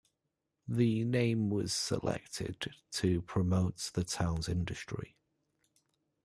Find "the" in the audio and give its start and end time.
0.67-1.03, 3.93-4.03